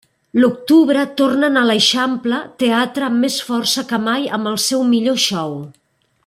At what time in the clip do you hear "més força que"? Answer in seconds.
3.27-4.01